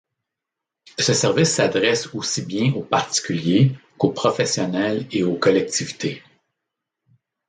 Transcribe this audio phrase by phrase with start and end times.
[0.97, 6.23] Ce service s'adresse aussi bien aux particuliers, qu'aux professionnels et aux collectivités.